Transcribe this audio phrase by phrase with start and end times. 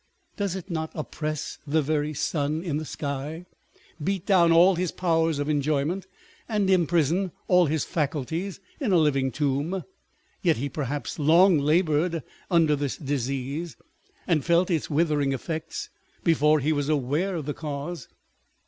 [0.35, 3.45] Does it not oppress the very sun in the sky,
[4.03, 6.07] beat down all his powers of enjoyment,
[6.49, 9.83] and imprison all his faculties in a living tomb?
[10.41, 13.77] Yet he perhaps long laboured under this disease,
[14.25, 15.91] and felt its withering effects,
[16.23, 18.07] before he was aware of the cause.